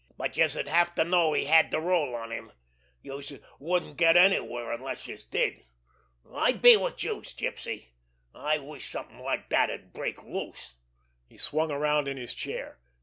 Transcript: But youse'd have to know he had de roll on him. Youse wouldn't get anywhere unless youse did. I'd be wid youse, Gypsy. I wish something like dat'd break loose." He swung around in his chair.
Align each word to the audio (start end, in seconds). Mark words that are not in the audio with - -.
But 0.17 0.35
youse'd 0.35 0.67
have 0.67 0.95
to 0.95 1.03
know 1.03 1.33
he 1.33 1.45
had 1.45 1.69
de 1.69 1.79
roll 1.79 2.15
on 2.15 2.31
him. 2.31 2.53
Youse 3.03 3.33
wouldn't 3.59 3.97
get 3.97 4.17
anywhere 4.17 4.71
unless 4.71 5.07
youse 5.07 5.25
did. 5.25 5.63
I'd 6.33 6.59
be 6.59 6.75
wid 6.75 7.03
youse, 7.03 7.35
Gypsy. 7.35 7.89
I 8.33 8.57
wish 8.57 8.89
something 8.89 9.19
like 9.19 9.49
dat'd 9.49 9.93
break 9.93 10.23
loose." 10.23 10.77
He 11.29 11.37
swung 11.37 11.69
around 11.69 12.07
in 12.07 12.17
his 12.17 12.33
chair. 12.33 12.79